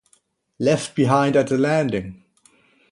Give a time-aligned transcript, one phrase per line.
[0.57, 2.23] Left behind at the landing!